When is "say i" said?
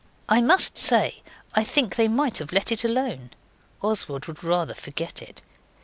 0.79-1.63